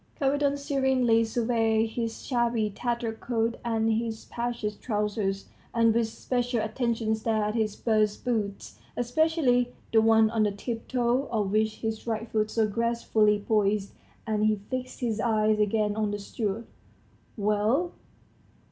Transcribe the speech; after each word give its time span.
Kapiton 0.19 0.57
serenely 0.57 1.23
surveyed 1.23 1.91
his 1.91 2.25
shabby, 2.25 2.71
tattered 2.71 3.19
coat 3.19 3.59
and 3.63 3.93
his 3.93 4.25
patched 4.25 4.81
trousers, 4.81 5.45
and 5.75 5.93
with 5.93 6.07
special 6.07 6.59
attention 6.59 7.13
stared 7.13 7.49
at 7.49 7.53
his 7.53 7.75
burst 7.75 8.25
boots, 8.25 8.79
especially 8.97 9.71
the 9.93 10.01
one 10.01 10.31
on 10.31 10.41
the 10.41 10.51
tiptoe 10.51 11.27
of 11.27 11.51
which 11.51 11.75
his 11.81 12.07
right 12.07 12.27
foot 12.31 12.49
so 12.49 12.67
gracefully 12.67 13.45
poised, 13.47 13.91
and 14.25 14.45
he 14.47 14.55
fixed 14.71 15.01
his 15.01 15.19
eyes 15.19 15.59
again 15.59 15.95
on 15.95 16.09
the 16.09 16.17
steward. 16.17 16.65
"Well?" 17.37 17.91